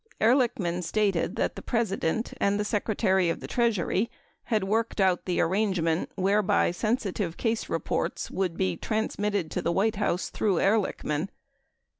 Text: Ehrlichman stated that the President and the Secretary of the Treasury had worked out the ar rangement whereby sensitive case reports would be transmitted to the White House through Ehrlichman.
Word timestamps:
Ehrlichman 0.19 0.81
stated 0.81 1.35
that 1.35 1.55
the 1.55 1.61
President 1.61 2.33
and 2.37 2.59
the 2.59 2.65
Secretary 2.65 3.29
of 3.29 3.39
the 3.39 3.45
Treasury 3.45 4.09
had 4.45 4.63
worked 4.63 4.99
out 4.99 5.25
the 5.25 5.39
ar 5.39 5.47
rangement 5.47 6.07
whereby 6.15 6.71
sensitive 6.71 7.37
case 7.37 7.69
reports 7.69 8.31
would 8.31 8.57
be 8.57 8.75
transmitted 8.75 9.51
to 9.51 9.61
the 9.61 9.71
White 9.71 9.97
House 9.97 10.31
through 10.31 10.55
Ehrlichman. 10.59 11.29